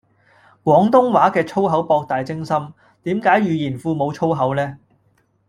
[0.63, 4.79] 廣東話嘅粗口博大精深，點解語言庫無粗口呢